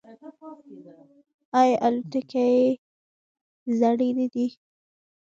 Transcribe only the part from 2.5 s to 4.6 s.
یې زړې نه دي؟